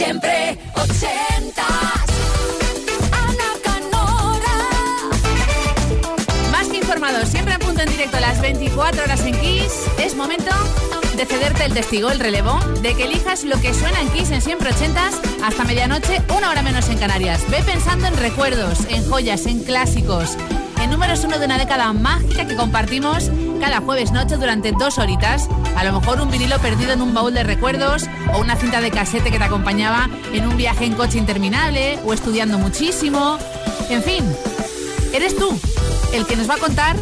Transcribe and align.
Siempre 0.00 0.56
ochentas. 0.76 1.66
Ana 3.12 3.50
Canora. 3.62 4.56
Más 6.50 6.68
que 6.68 6.78
informados, 6.78 7.28
siempre 7.28 7.52
a 7.52 7.58
punto 7.58 7.82
en 7.82 7.90
directo 7.90 8.18
las 8.18 8.40
24 8.40 9.02
horas 9.02 9.20
en 9.26 9.38
Kiss. 9.38 9.84
Es 9.98 10.16
momento 10.16 10.50
de 11.18 11.26
cederte 11.26 11.66
el 11.66 11.74
testigo, 11.74 12.10
el 12.10 12.18
relevo, 12.18 12.58
de 12.80 12.94
que 12.94 13.04
elijas 13.04 13.44
lo 13.44 13.60
que 13.60 13.74
suena 13.74 14.00
en 14.00 14.08
Kiss 14.08 14.30
en 14.30 14.40
siempre 14.40 14.70
ochentas 14.70 15.20
hasta 15.44 15.64
medianoche, 15.64 16.22
una 16.34 16.48
hora 16.48 16.62
menos 16.62 16.88
en 16.88 16.96
Canarias. 16.96 17.42
Ve 17.50 17.62
pensando 17.62 18.06
en 18.06 18.16
recuerdos, 18.16 18.86
en 18.88 19.06
joyas, 19.06 19.44
en 19.44 19.62
clásicos, 19.62 20.38
en 20.48 20.59
números 20.90 21.24
uno 21.24 21.38
de 21.38 21.46
una 21.46 21.56
década 21.56 21.92
mágica 21.92 22.46
que 22.46 22.56
compartimos 22.56 23.30
cada 23.60 23.80
jueves 23.80 24.12
noche 24.12 24.36
durante 24.36 24.72
dos 24.72 24.98
horitas. 24.98 25.48
A 25.76 25.84
lo 25.84 25.98
mejor 25.98 26.20
un 26.20 26.30
vinilo 26.30 26.58
perdido 26.58 26.92
en 26.92 27.00
un 27.00 27.14
baúl 27.14 27.32
de 27.32 27.44
recuerdos 27.44 28.06
o 28.34 28.40
una 28.40 28.56
cinta 28.56 28.80
de 28.80 28.90
casete 28.90 29.30
que 29.30 29.38
te 29.38 29.44
acompañaba 29.44 30.10
en 30.32 30.46
un 30.46 30.56
viaje 30.56 30.84
en 30.84 30.94
coche 30.94 31.18
interminable 31.18 31.98
o 32.04 32.12
estudiando 32.12 32.58
muchísimo. 32.58 33.38
En 33.88 34.02
fin, 34.02 34.24
eres 35.12 35.36
tú 35.36 35.58
el 36.12 36.26
que 36.26 36.36
nos 36.36 36.50
va 36.50 36.54
a 36.54 36.58
contar 36.58 36.96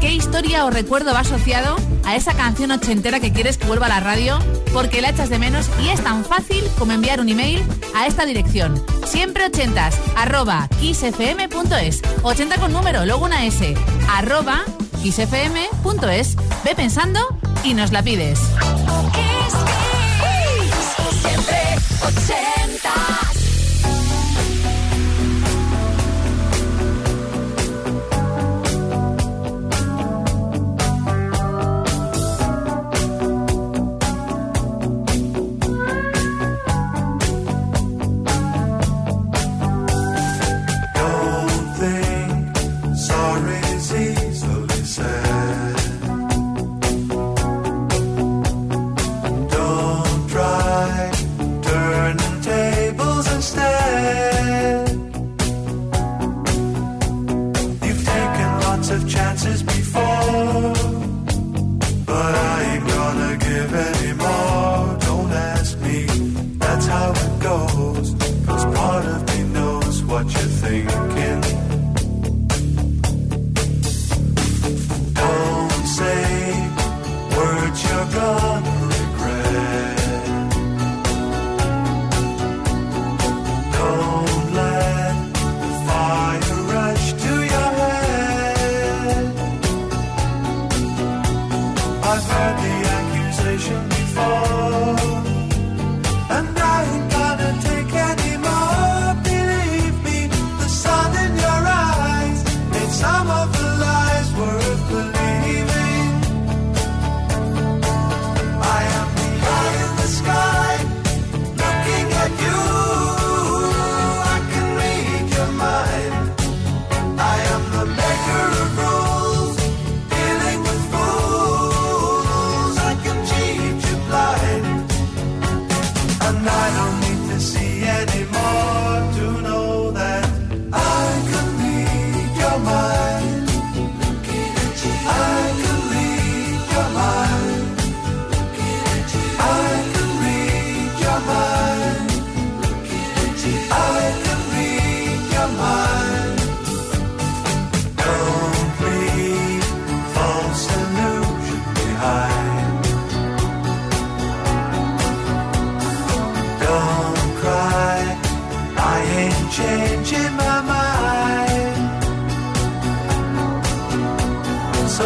qué 0.00 0.12
historia 0.12 0.64
o 0.64 0.70
recuerdo 0.70 1.12
va 1.12 1.20
asociado 1.20 1.76
a 2.04 2.16
esa 2.16 2.34
canción 2.34 2.72
ochentera 2.72 3.20
que 3.20 3.32
quieres 3.32 3.56
que 3.56 3.66
vuelva 3.66 3.86
a 3.86 3.90
la 3.90 4.00
radio 4.00 4.38
porque 4.72 5.00
la 5.00 5.10
echas 5.10 5.28
de 5.28 5.38
menos 5.38 5.68
y 5.82 5.88
es 5.88 6.02
tan 6.02 6.24
fácil 6.24 6.64
como 6.78 6.92
enviar 6.92 7.20
un 7.20 7.28
email 7.28 7.62
a 7.94 8.06
esta 8.06 8.24
dirección. 8.24 8.82
Siempre 9.04 9.46
ochentas, 9.46 9.96
arroba 10.16 10.68
kissfm.es. 10.80 12.02
80 12.22 12.56
con 12.58 12.72
número, 12.72 13.04
luego 13.04 13.24
una 13.24 13.44
S, 13.44 13.74
arroba 14.08 14.64
kissfm.es. 15.02 16.36
Ve 16.64 16.74
pensando 16.74 17.20
y 17.64 17.74
nos 17.74 17.92
la 17.92 18.02
pides. 18.02 18.38
Siempre 21.22 21.58
80. 22.02 23.11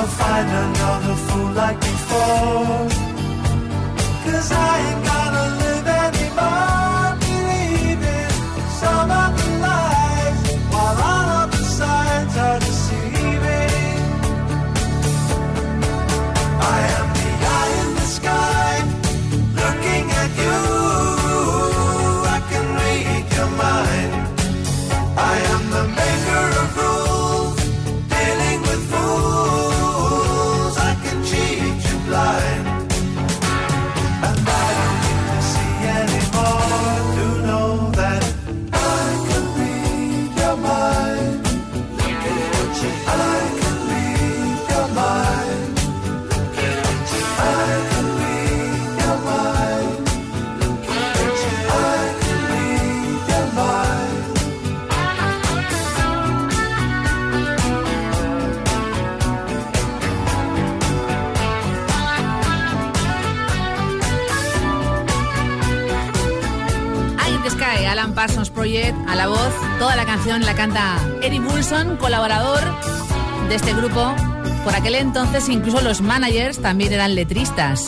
So 0.07 0.13
find 0.13 0.49
another 0.49 1.17
fool 1.17 1.51
like 1.53 1.81
before. 1.81 2.89
Cause 4.25 4.53
I 4.53 4.79
ain't 4.87 5.05
gonna 5.05 5.26
A 68.67 69.15
la 69.15 69.29
voz. 69.29 69.53
Toda 69.79 69.95
la 69.95 70.05
canción 70.05 70.45
la 70.45 70.57
canta 70.57 70.99
Eddie 71.23 71.39
Wilson, 71.39 71.97
colaborador 71.99 72.61
de 73.49 73.55
este 73.55 73.73
grupo. 73.73 74.13
Por 74.65 74.75
aquel 74.75 74.97
entonces 74.97 75.49
incluso 75.49 75.81
los 75.83 76.01
managers 76.01 76.61
también 76.61 76.93
eran 76.93 77.15
letristas. 77.15 77.87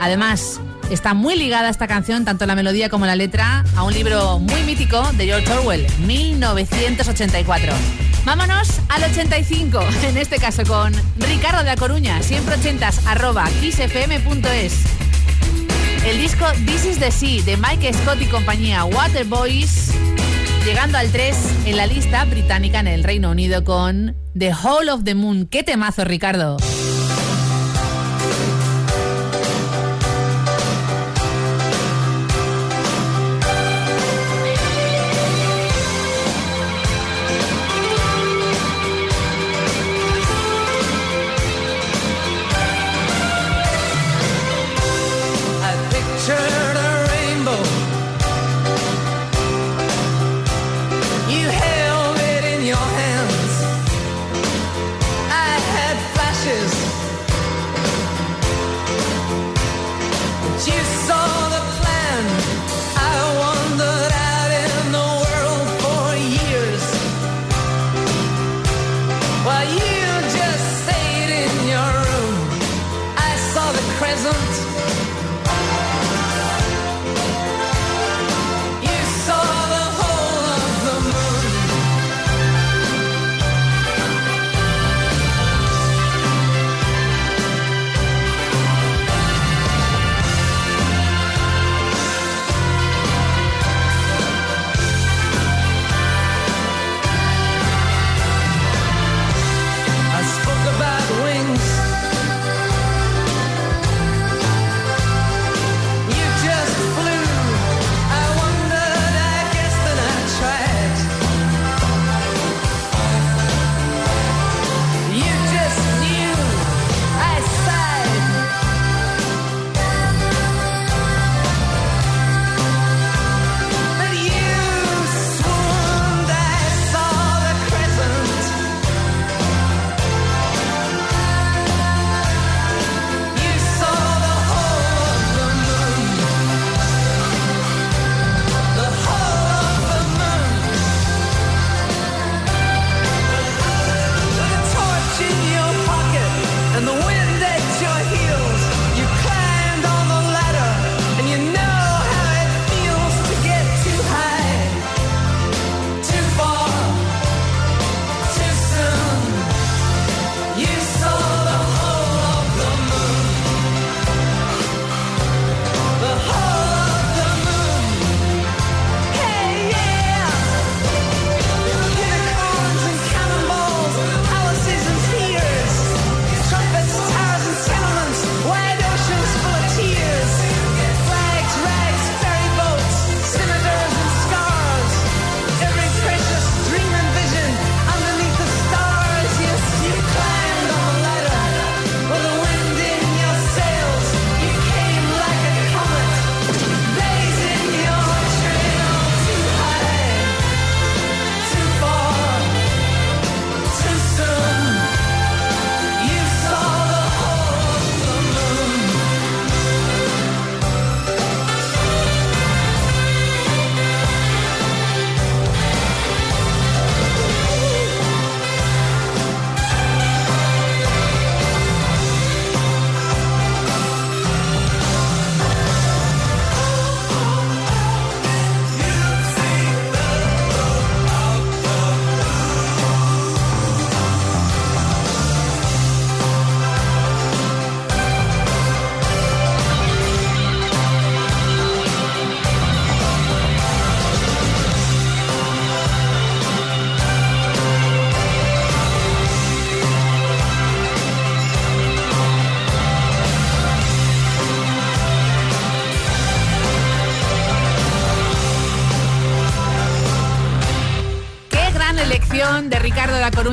Además, 0.00 0.60
está 0.90 1.14
muy 1.14 1.36
ligada 1.36 1.68
esta 1.68 1.86
canción, 1.86 2.24
tanto 2.24 2.44
la 2.44 2.56
melodía 2.56 2.88
como 2.88 3.06
la 3.06 3.14
letra, 3.14 3.64
a 3.76 3.84
un 3.84 3.94
libro 3.94 4.40
muy 4.40 4.62
mítico 4.64 5.00
de 5.12 5.26
George 5.26 5.52
Orwell, 5.52 5.86
1984. 6.00 7.72
Vámonos 8.24 8.80
al 8.88 9.04
85, 9.04 9.78
en 10.08 10.16
este 10.16 10.38
caso 10.38 10.64
con 10.64 10.92
Ricardo 11.18 11.62
de 11.62 11.70
A 11.70 11.76
Coruña, 11.76 12.20
siempre 12.20 12.56
ochentas, 12.56 13.06
arroba 13.06 13.48
kissfm.es. 13.60 14.95
El 16.06 16.18
disco 16.18 16.44
This 16.66 16.86
is 16.86 17.00
the 17.00 17.10
Sea 17.10 17.42
de 17.42 17.56
Mike 17.56 17.92
Scott 17.92 18.20
y 18.20 18.26
compañía 18.26 18.84
Waterboys, 18.84 19.90
llegando 20.64 20.98
al 20.98 21.10
3 21.10 21.36
en 21.66 21.76
la 21.76 21.88
lista 21.88 22.24
británica 22.26 22.78
en 22.78 22.86
el 22.86 23.02
Reino 23.02 23.28
Unido 23.28 23.64
con 23.64 24.14
The 24.38 24.52
Hall 24.52 24.88
of 24.88 25.02
the 25.02 25.16
Moon. 25.16 25.46
¡Qué 25.46 25.64
temazo, 25.64 26.04
Ricardo! 26.04 26.58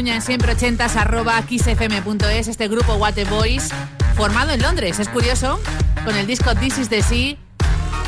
En 0.05 0.22
siempre 0.22 0.51
ochentas 0.51 0.98
arroba 0.98 1.41
xfm.es, 1.41 2.50
este 2.50 2.67
grupo 2.67 2.95
Waterboys, 2.95 3.69
formado 4.17 4.51
en 4.51 4.62
Londres. 4.62 5.00
Es 5.00 5.07
curioso, 5.07 5.62
con 6.03 6.15
el 6.17 6.27
disco 6.27 6.53
This 6.55 6.77
is 6.77 6.89
the 6.89 7.01
Sea, 7.01 7.38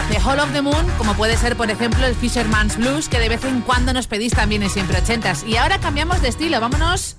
The 0.10 0.20
Hall 0.20 0.40
of 0.40 0.52
the 0.52 0.62
Moon, 0.62 0.86
como 0.98 1.14
puede 1.14 1.38
ser, 1.38 1.56
por 1.56 1.72
ejemplo, 1.72 2.06
el 2.06 2.14
Fisherman's 2.14 2.76
Blues, 2.76 3.08
que 3.08 3.18
de 3.18 3.30
vez 3.30 3.46
en 3.46 3.62
cuando 3.62 3.94
nos 3.94 4.08
pedís 4.08 4.34
también 4.34 4.62
en 4.62 4.70
siempre 4.70 4.98
ochentas. 4.98 5.46
Y 5.48 5.56
ahora 5.56 5.80
cambiamos 5.80 6.22
de 6.22 6.28
estilo, 6.28 6.60
vámonos 6.60 7.16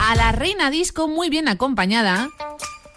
a 0.00 0.16
la 0.16 0.32
reina 0.32 0.68
disco 0.70 1.06
muy 1.06 1.30
bien 1.30 1.46
acompañada. 1.46 2.28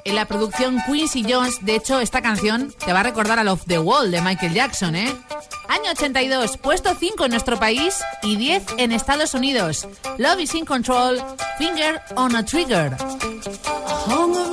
En 0.03 0.15
la 0.15 0.25
producción 0.25 0.81
Quincy 0.85 1.25
Jones, 1.27 1.63
de 1.63 1.75
hecho, 1.75 1.99
esta 1.99 2.21
canción 2.21 2.73
te 2.85 2.93
va 2.93 3.01
a 3.01 3.03
recordar 3.03 3.39
a 3.39 3.51
Off 3.51 3.63
the 3.67 3.79
Wall 3.79 4.11
de 4.11 4.21
Michael 4.21 4.53
Jackson, 4.53 4.95
¿eh? 4.95 5.13
Año 5.67 5.91
82, 5.91 6.57
puesto 6.57 6.93
5 6.93 7.25
en 7.25 7.31
nuestro 7.31 7.57
país 7.57 7.99
y 8.23 8.35
10 8.35 8.63
en 8.77 8.91
Estados 8.91 9.33
Unidos. 9.33 9.87
Love 10.17 10.39
is 10.39 10.55
in 10.55 10.65
control, 10.65 11.17
finger 11.57 12.01
on 12.15 12.35
a 12.35 12.43
trigger. 12.43 12.95
Love 14.07 14.51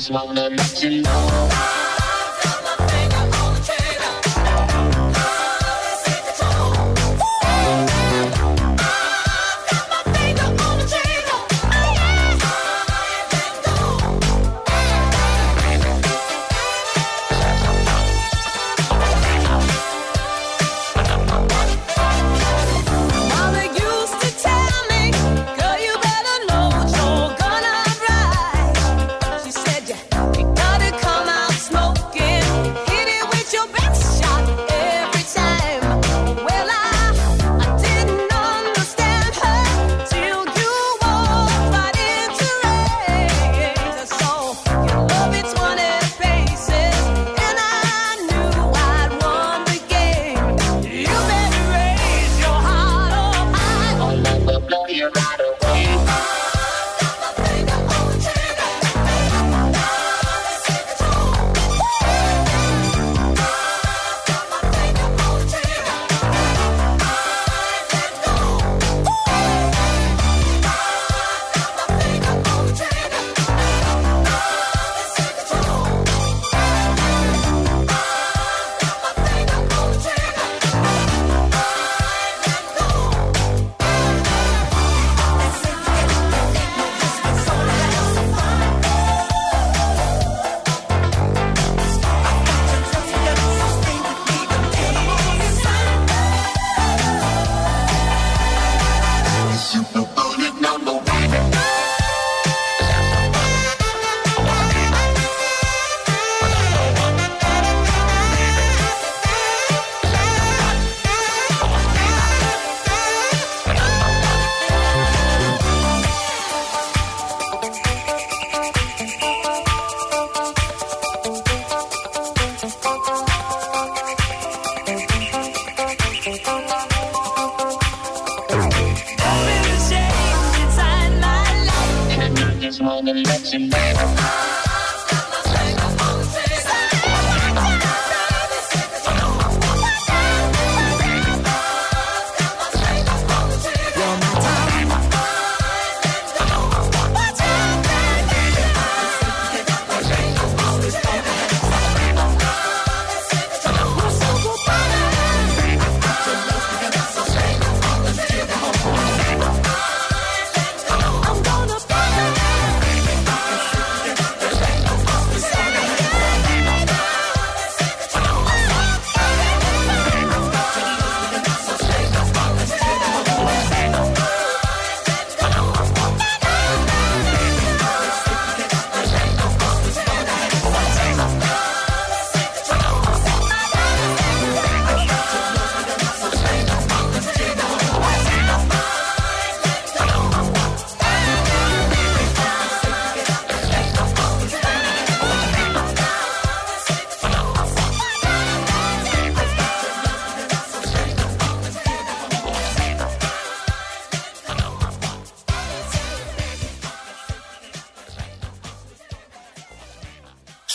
just 0.00 0.10
wanna 0.12 0.48
let 0.48 0.82
you 0.82 1.02
know. 1.02 1.89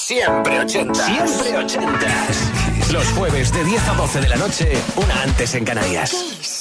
Siempre 0.08 0.60
80. 0.60 0.94
Siempre 0.94 1.58
80. 1.58 1.98
Los 2.94 3.08
jueves 3.14 3.52
de 3.52 3.64
10 3.64 3.88
a 3.88 3.94
12 3.96 4.22
de 4.22 4.30
la 4.30 4.36
noche, 4.36 4.72
una 4.98 5.24
antes 5.24 5.56
en 5.56 5.66
Canarias. 5.66 6.55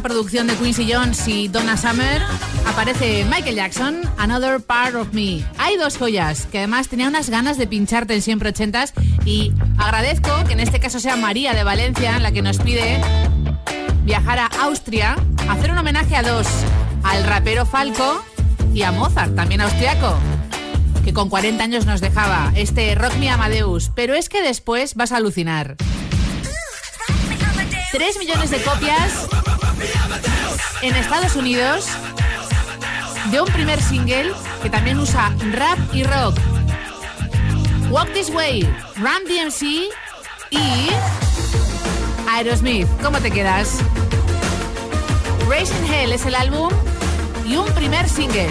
Producción 0.00 0.46
de 0.46 0.54
Quincy 0.54 0.90
Jones 0.92 1.26
y 1.28 1.48
Donna 1.48 1.76
Summer, 1.76 2.22
aparece 2.66 3.24
Michael 3.24 3.56
Jackson, 3.56 4.00
Another 4.18 4.60
Part 4.60 4.94
of 4.94 5.12
Me. 5.12 5.44
Hay 5.58 5.76
dos 5.76 5.96
joyas 5.96 6.46
que 6.46 6.58
además 6.58 6.88
tenía 6.88 7.08
unas 7.08 7.30
ganas 7.30 7.58
de 7.58 7.66
pincharte 7.66 8.14
en 8.14 8.22
siempre 8.22 8.50
ochentas 8.50 8.94
y 9.24 9.52
agradezco 9.78 10.30
que 10.46 10.54
en 10.54 10.60
este 10.60 10.80
caso 10.80 11.00
sea 11.00 11.16
María 11.16 11.54
de 11.54 11.64
Valencia 11.64 12.18
la 12.18 12.32
que 12.32 12.42
nos 12.42 12.58
pide 12.58 13.00
viajar 14.04 14.38
a 14.38 14.46
Austria, 14.62 15.16
hacer 15.48 15.70
un 15.70 15.78
homenaje 15.78 16.16
a 16.16 16.22
dos, 16.22 16.46
al 17.02 17.24
rapero 17.24 17.66
Falco 17.66 18.24
y 18.72 18.82
a 18.82 18.92
Mozart, 18.92 19.34
también 19.34 19.60
austriaco, 19.60 20.18
que 21.04 21.12
con 21.12 21.28
40 21.28 21.62
años 21.62 21.86
nos 21.86 22.00
dejaba 22.00 22.52
este 22.54 22.94
Rock 22.94 23.14
Me 23.16 23.30
Amadeus, 23.30 23.90
pero 23.94 24.14
es 24.14 24.28
que 24.28 24.42
después 24.42 24.94
vas 24.94 25.12
a 25.12 25.16
alucinar. 25.18 25.76
3 27.92 28.18
millones 28.18 28.50
de 28.50 28.62
copias 28.62 29.28
en 30.82 30.96
Estados 30.96 31.36
Unidos 31.36 31.86
de 33.30 33.40
un 33.40 33.48
primer 33.52 33.80
single 33.82 34.32
que 34.62 34.70
también 34.70 34.98
usa 34.98 35.34
rap 35.52 35.78
y 35.92 36.04
rock. 36.04 36.36
Walk 37.90 38.12
This 38.12 38.30
Way, 38.30 38.62
Run 38.96 39.24
DMC 39.26 39.90
y 40.50 40.88
Aerosmith. 42.28 42.88
¿Cómo 43.02 43.18
te 43.18 43.30
quedas? 43.30 43.78
Racing 45.48 45.92
Hell 45.92 46.12
es 46.12 46.24
el 46.24 46.34
álbum 46.34 46.70
y 47.46 47.56
un 47.56 47.66
primer 47.72 48.08
single. 48.08 48.48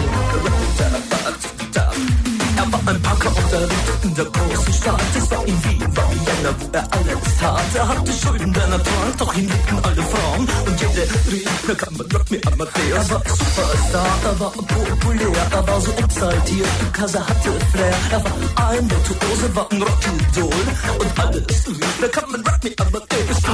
Er 2.70 2.86
war 2.86 2.94
ein 2.94 3.02
Punker 3.02 3.36
unterwegs 3.36 3.90
in 4.04 4.14
der 4.14 4.24
großen 4.26 4.72
Stadt. 4.74 5.02
Es 5.16 5.30
war 5.30 5.44
in 5.44 5.64
Wien, 5.64 5.96
war 5.96 6.10
Vienna, 6.10 6.54
wo 6.60 6.68
er 6.72 6.86
alles 6.92 7.36
tat. 7.40 7.74
Er 7.74 7.88
hatte 7.88 8.12
Schulden, 8.12 8.52
denn 8.52 8.72
er 8.72 8.82
trank, 8.82 9.18
doch 9.18 9.34
ihn 9.34 9.48
liebten 9.48 9.78
alle 9.82 10.02
Frauen. 10.02 10.48
Und 10.66 10.80
jede 10.80 11.02
rief, 11.32 11.50
na 11.66 11.74
kann 11.74 11.96
man 11.96 12.06
Rock 12.12 12.30
me 12.30 12.40
Amadeus. 12.46 12.94
Er 12.94 13.10
war 13.10 13.22
Superstar, 13.26 14.18
er 14.24 14.40
war 14.40 14.52
populär, 14.52 15.46
er 15.50 15.66
war 15.66 15.80
so 15.80 15.90
exaltiert, 15.90 16.68
because 16.78 17.16
er 17.16 17.26
hatte 17.26 17.50
Flair. 17.72 17.94
Er 18.12 18.24
war 18.24 18.68
ein 18.70 18.90
Virtuose, 18.90 19.56
war 19.56 19.66
ein 19.72 19.82
Rockidol. 19.82 20.62
Und 21.00 21.18
alles 21.18 21.66
rief, 21.66 21.94
na 22.00 22.08
kann 22.08 22.30
man 22.30 22.40
Rock 22.46 22.62
me 22.62 22.70
Amadeus. 22.78 23.40
Du 23.42 23.52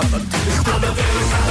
I'm 0.00 0.14
a, 0.14 0.16
I'm 0.16 1.44
a 1.44 1.47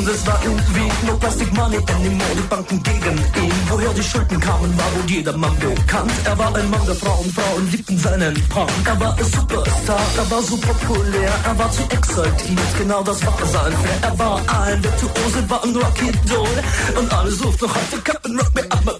und 0.00 0.08
es 0.08 0.26
war 0.26 0.40
irgendwie 0.42 0.88
no 1.06 1.16
plastic 1.16 1.52
money 1.52 1.76
anymore. 1.76 2.34
Die 2.36 2.48
Banken 2.48 2.82
gegen 2.82 3.18
ihn. 3.18 3.52
Woher 3.68 3.92
die 3.92 4.02
Schulden 4.02 4.40
kamen, 4.40 4.78
war 4.78 4.90
wohl 4.94 5.10
jedermann 5.10 5.56
bekannt. 5.58 6.12
Er 6.24 6.38
war 6.38 6.54
ein 6.54 6.70
Mann 6.70 6.86
der 6.86 6.94
Frauen, 6.94 7.30
Frauen 7.32 7.70
liebten 7.70 7.98
seinen 7.98 8.34
Punk. 8.48 8.70
Er 8.84 8.98
war 8.98 9.16
ein 9.16 9.24
Superstar, 9.24 10.00
er 10.16 10.30
war 10.30 10.42
so 10.42 10.56
populär, 10.56 11.32
er 11.44 11.58
war 11.58 11.70
zu 11.70 11.82
exaltiert. 11.90 12.70
Genau 12.78 13.02
das 13.02 13.24
war 13.26 13.46
sein 13.46 13.72
Flair. 13.72 13.98
Er 14.02 14.18
war 14.18 14.36
ein 14.64 14.82
Virtuose, 14.82 15.50
war 15.50 15.62
ein 15.64 15.76
Rockidol. 15.76 16.54
Und 16.98 17.12
alle 17.12 17.30
suchten 17.30 17.68
heute 17.68 18.02
Captain 18.02 18.38
Rock 18.38 18.66
Amadeus. 18.70 18.99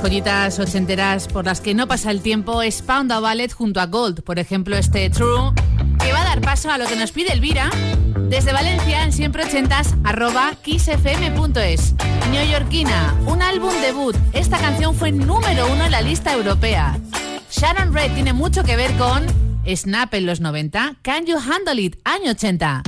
joyitas 0.00 0.58
ochenteras 0.58 1.28
por 1.28 1.44
las 1.44 1.60
que 1.60 1.74
no 1.74 1.88
pasa 1.88 2.10
el 2.10 2.20
tiempo 2.20 2.62
es 2.62 2.82
Pound 2.82 3.10
a 3.12 3.20
Ballet 3.20 3.52
junto 3.52 3.80
a 3.80 3.86
Gold, 3.86 4.22
por 4.22 4.38
ejemplo 4.38 4.76
este 4.76 5.08
True, 5.10 5.52
que 5.98 6.12
va 6.12 6.22
a 6.22 6.24
dar 6.24 6.40
paso 6.40 6.70
a 6.70 6.78
lo 6.78 6.86
que 6.86 6.96
nos 6.96 7.12
pide 7.12 7.32
Elvira 7.32 7.70
desde 8.28 8.52
Valencia 8.52 9.04
en 9.04 9.12
siempre 9.12 9.44
ochentas 9.44 9.94
arroba 10.04 10.52
kissfm.es. 10.62 11.94
Neoyorquina, 12.30 13.16
un 13.26 13.40
álbum 13.40 13.72
debut. 13.80 14.14
Esta 14.34 14.58
canción 14.58 14.94
fue 14.94 15.12
número 15.12 15.66
uno 15.72 15.84
en 15.86 15.90
la 15.90 16.02
lista 16.02 16.34
europea. 16.34 16.98
Sharon 17.50 17.94
Red 17.94 18.12
tiene 18.12 18.34
mucho 18.34 18.64
que 18.64 18.76
ver 18.76 18.92
con 18.96 19.26
Snap 19.66 20.12
en 20.14 20.26
los 20.26 20.40
90, 20.40 20.96
Can 21.02 21.24
You 21.24 21.38
Handle 21.38 21.80
It, 21.80 21.96
año 22.04 22.32
80. 22.32 22.82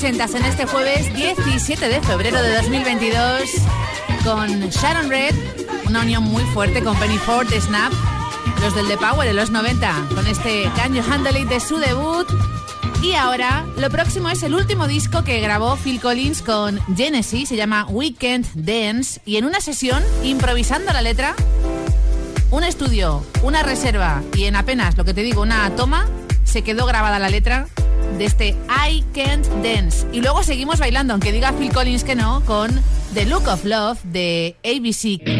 ochentas 0.00 0.34
en 0.34 0.42
este 0.46 0.64
jueves 0.64 1.14
17 1.14 1.88
de 1.90 2.00
febrero 2.00 2.40
de 2.40 2.54
2022 2.54 3.50
con 4.24 4.48
Sharon 4.70 5.10
Red, 5.10 5.34
una 5.84 6.00
unión 6.00 6.24
muy 6.24 6.42
fuerte 6.54 6.82
con 6.82 6.98
Penny 6.98 7.18
Ford 7.18 7.46
de 7.50 7.60
Snap, 7.60 7.92
los 8.62 8.74
del 8.74 8.88
The 8.88 8.96
Power 8.96 9.28
de 9.28 9.34
los 9.34 9.50
90, 9.50 10.08
con 10.14 10.26
este 10.26 10.70
Can 10.74 10.94
You 10.94 11.02
Handle 11.02 11.38
It 11.38 11.48
de 11.50 11.60
su 11.60 11.76
debut. 11.76 12.26
Y 13.02 13.12
ahora, 13.12 13.66
lo 13.76 13.90
próximo 13.90 14.30
es 14.30 14.42
el 14.42 14.54
último 14.54 14.88
disco 14.88 15.22
que 15.22 15.38
grabó 15.42 15.76
Phil 15.76 16.00
Collins 16.00 16.40
con 16.40 16.80
Genesis, 16.96 17.50
se 17.50 17.56
llama 17.56 17.84
Weekend 17.90 18.46
Dance, 18.54 19.20
y 19.26 19.36
en 19.36 19.44
una 19.44 19.60
sesión, 19.60 20.02
improvisando 20.24 20.94
la 20.94 21.02
letra, 21.02 21.34
un 22.50 22.64
estudio, 22.64 23.22
una 23.42 23.62
reserva 23.62 24.22
y 24.34 24.44
en 24.44 24.56
apenas, 24.56 24.96
lo 24.96 25.04
que 25.04 25.12
te 25.12 25.20
digo, 25.20 25.42
una 25.42 25.76
toma, 25.76 26.06
se 26.44 26.62
quedó 26.62 26.86
grabada 26.86 27.18
la 27.18 27.28
letra 27.28 27.66
de 28.20 28.26
este 28.26 28.48
I 28.68 29.02
Can't 29.14 29.46
Dance. 29.64 30.06
Y 30.12 30.20
luego 30.20 30.42
seguimos 30.42 30.78
bailando, 30.78 31.14
aunque 31.14 31.32
diga 31.32 31.54
Phil 31.54 31.72
Collins 31.72 32.04
que 32.04 32.14
no, 32.14 32.42
con 32.44 32.70
The 33.14 33.24
Look 33.24 33.48
of 33.48 33.64
Love 33.64 33.98
de 34.04 34.56
ABC. 34.62 35.39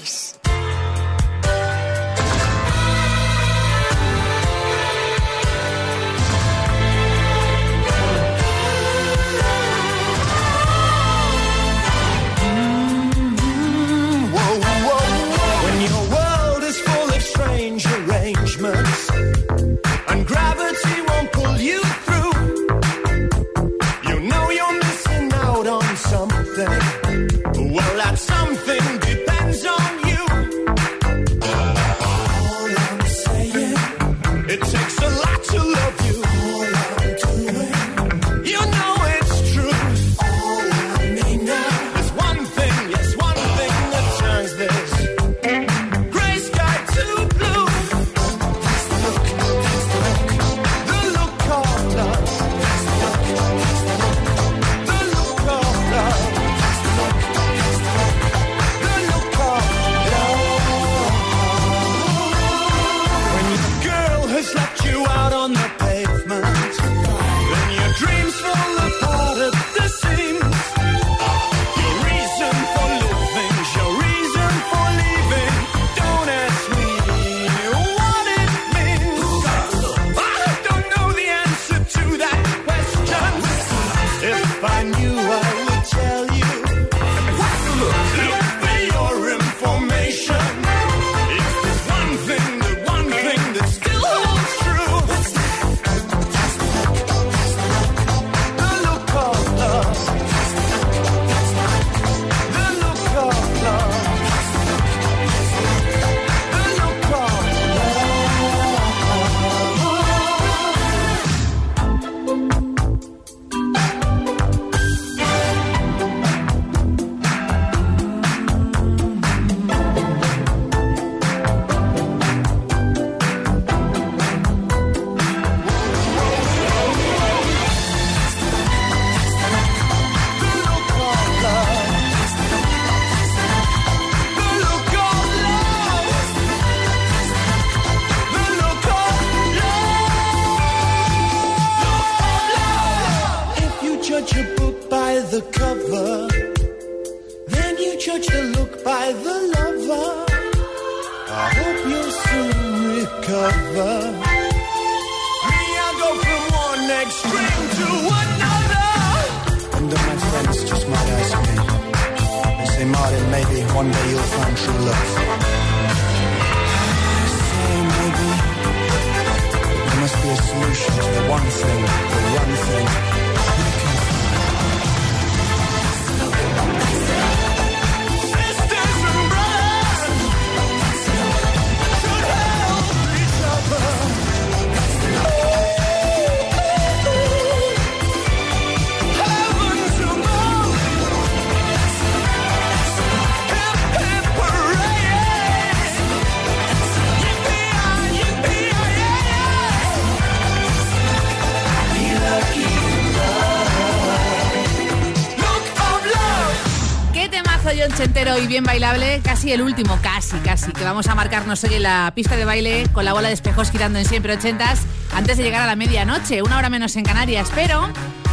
John 208.41 208.43
Chentero 208.43 208.43
y 208.43 208.47
bien 208.47 208.63
bailable? 208.63 209.21
Casi 209.23 209.51
el 209.51 209.61
último, 209.61 209.97
casi, 210.01 210.37
casi, 210.37 210.71
que 210.71 210.83
vamos 210.83 211.07
a 211.07 211.15
marcarnos 211.15 211.63
hoy 211.63 211.75
en 211.75 211.83
la 211.83 212.11
pista 212.15 212.35
de 212.35 212.45
baile 212.45 212.87
con 212.93 213.05
la 213.05 213.13
bola 213.13 213.27
de 213.27 213.33
espejos 213.33 213.71
girando 213.71 213.99
en 213.99 214.05
siempre 214.05 214.33
ochentas 214.33 214.81
antes 215.13 215.37
de 215.37 215.43
llegar 215.43 215.61
a 215.61 215.65
la 215.65 215.75
medianoche, 215.75 216.41
una 216.41 216.57
hora 216.57 216.69
menos 216.69 216.95
en 216.95 217.03
Canarias. 217.03 217.51
Pero 217.53 217.87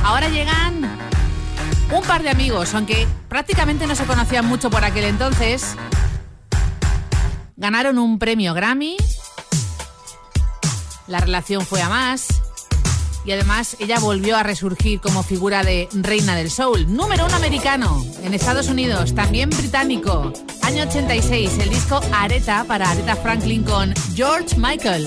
ahora 0.05 0.29
llegan 0.29 0.89
un 1.91 2.03
par 2.03 2.23
de 2.23 2.31
amigos, 2.31 2.75
aunque 2.75 3.07
prácticamente 3.29 3.87
no 3.87 3.95
se 3.95 4.05
conocían 4.05 4.47
mucho 4.47 4.71
por 4.71 4.85
aquel 4.85 5.05
entonces. 5.05 5.77
Ganaron 7.57 7.99
un 7.99 8.19
premio 8.19 8.55
Grammy. 8.55 8.97
La 11.07 11.21
relación 11.21 11.65
fue 11.65 11.83
a 11.83 11.89
más. 11.89 12.29
Y 13.29 13.33
además 13.33 13.77
ella 13.79 13.99
volvió 13.99 14.39
a 14.39 14.43
resurgir 14.43 15.03
como 15.03 15.23
figura 15.23 15.63
de 15.63 15.87
reina 15.93 16.35
del 16.35 16.51
soul. 16.51 16.87
Número 16.91 17.27
uno 17.27 17.37
americano 17.37 18.03
en 18.23 18.33
Estados 18.33 18.69
Unidos, 18.69 19.15
también 19.15 19.51
británico. 19.51 20.33
Año 20.63 20.85
86, 20.85 21.59
el 21.59 21.69
disco 21.69 22.01
Areta 22.11 22.65
para 22.65 22.91
Aretha 22.91 23.17
Franklin 23.17 23.65
con 23.65 23.93
George 24.15 24.57
Michael. 24.57 25.07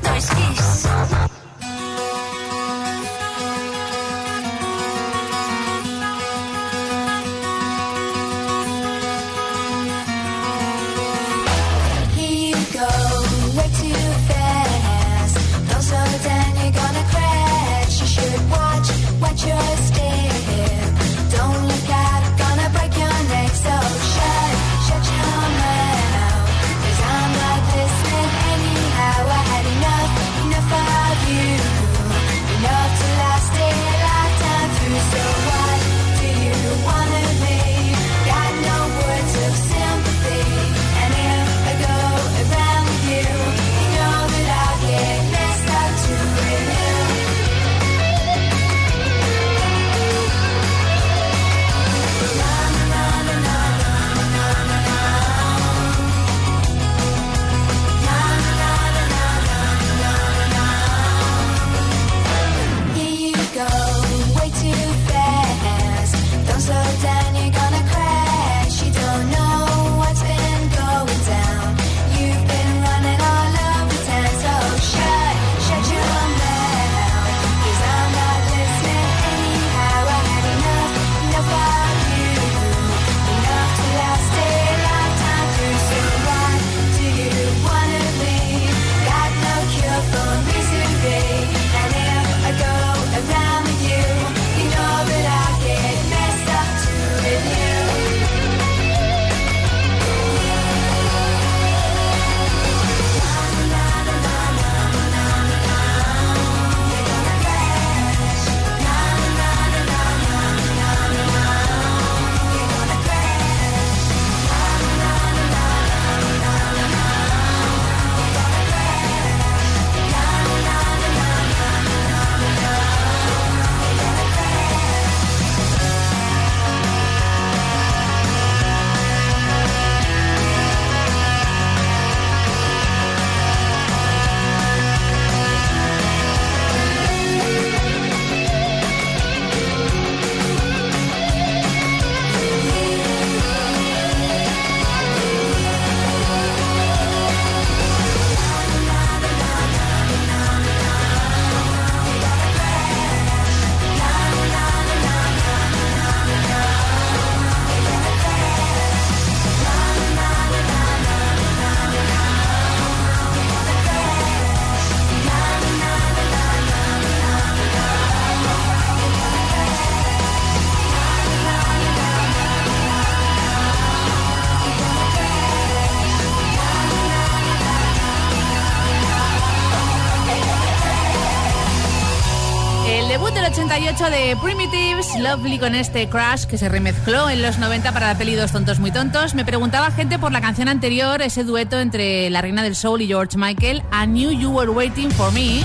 8 184.01 184.09
de 184.09 184.35
Primitives, 184.37 185.15
Lovely 185.19 185.59
con 185.59 185.75
este 185.75 186.09
Crash 186.09 186.45
que 186.45 186.57
se 186.57 186.69
remezcló 186.69 187.29
en 187.29 187.41
los 187.41 187.59
90 187.59 187.91
para 187.91 188.07
la 188.07 188.17
peli 188.17 188.33
Dos 188.33 188.51
Tontos 188.51 188.79
Muy 188.79 188.89
Tontos. 188.89 189.35
Me 189.35 189.45
preguntaba 189.45 189.91
gente 189.91 190.17
por 190.17 190.31
la 190.31 190.41
canción 190.41 190.69
anterior, 190.69 191.21
ese 191.21 191.43
dueto 191.43 191.79
entre 191.79 192.29
la 192.31 192.41
reina 192.41 192.63
del 192.63 192.75
soul 192.75 193.01
y 193.01 193.07
George 193.07 193.37
Michael, 193.37 193.83
I 193.91 194.07
Knew 194.07 194.31
You 194.31 194.49
Were 194.49 194.71
Waiting 194.71 195.11
for 195.11 195.31
Me. 195.33 195.61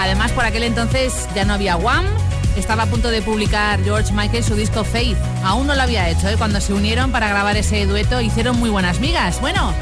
Además, 0.00 0.32
por 0.32 0.44
aquel 0.44 0.64
entonces 0.64 1.28
ya 1.34 1.44
no 1.44 1.52
había 1.52 1.76
Wham. 1.76 2.06
Estaba 2.56 2.84
a 2.84 2.86
punto 2.86 3.10
de 3.10 3.22
publicar 3.22 3.80
George 3.84 4.12
Michael 4.12 4.42
su 4.42 4.56
disco 4.56 4.82
Faith. 4.82 5.18
Aún 5.44 5.68
no 5.68 5.76
lo 5.76 5.82
había 5.82 6.08
hecho, 6.08 6.28
¿eh? 6.28 6.34
cuando 6.36 6.60
se 6.60 6.72
unieron 6.72 7.12
para 7.12 7.28
grabar 7.28 7.56
ese 7.56 7.86
dueto 7.86 8.20
hicieron 8.20 8.58
muy 8.58 8.70
buenas 8.70 8.98
migas. 8.98 9.40
Bueno, 9.40 9.72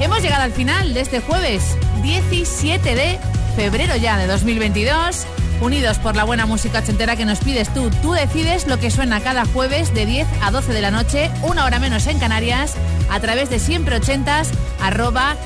hemos 0.00 0.22
llegado 0.22 0.44
al 0.44 0.52
final 0.52 0.94
de 0.94 1.00
este 1.00 1.20
jueves 1.20 1.76
17 2.02 2.94
de 2.94 3.18
febrero 3.56 3.96
ya 3.96 4.16
de 4.16 4.28
2022. 4.28 5.26
Unidos 5.60 5.98
por 5.98 6.14
la 6.14 6.24
buena 6.24 6.46
música 6.46 6.78
ochentera 6.78 7.16
que 7.16 7.24
nos 7.24 7.40
pides 7.40 7.72
tú. 7.74 7.90
Tú 8.02 8.12
decides 8.12 8.66
lo 8.66 8.78
que 8.78 8.90
suena 8.90 9.20
cada 9.20 9.44
jueves 9.44 9.92
de 9.92 10.06
10 10.06 10.26
a 10.42 10.50
12 10.50 10.72
de 10.72 10.80
la 10.80 10.90
noche, 10.90 11.30
una 11.42 11.64
hora 11.64 11.78
menos 11.78 12.06
en 12.06 12.18
Canarias, 12.18 12.74
a 13.10 13.18
través 13.20 13.50
de 13.50 13.58
siempre 13.58 13.96
ochentas 13.96 14.50
arroba. 14.80 15.36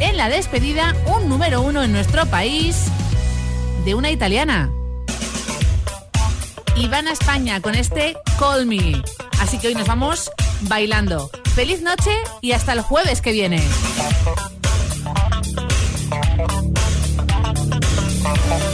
En 0.00 0.16
la 0.16 0.28
despedida, 0.28 0.94
un 1.06 1.28
número 1.28 1.60
uno 1.60 1.82
en 1.82 1.92
nuestro 1.92 2.24
país 2.26 2.86
de 3.84 3.94
una 3.94 4.10
italiana. 4.10 4.70
Ivana 6.76 7.12
España 7.12 7.60
con 7.60 7.74
este 7.74 8.16
Call 8.38 8.66
Me. 8.66 9.02
Así 9.40 9.58
que 9.58 9.68
hoy 9.68 9.74
nos 9.74 9.86
vamos 9.86 10.30
bailando. 10.62 11.30
Feliz 11.54 11.82
noche 11.82 12.10
y 12.40 12.52
hasta 12.52 12.72
el 12.72 12.80
jueves 12.80 13.20
que 13.20 13.32
viene. 13.32 13.62
Thank 18.38 18.62
you. 18.62 18.65